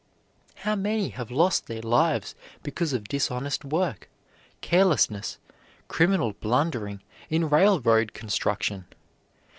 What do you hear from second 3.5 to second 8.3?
work, carelessness, criminal blundering in railroad